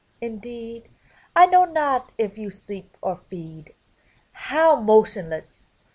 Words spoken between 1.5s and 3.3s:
not if you sleep or